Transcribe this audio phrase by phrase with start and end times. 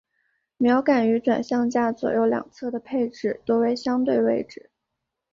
[0.57, 4.71] 锚杆于转向架左右两侧的配置多为相对位置。